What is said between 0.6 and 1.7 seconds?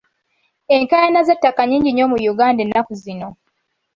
Enkaayana z'ettaka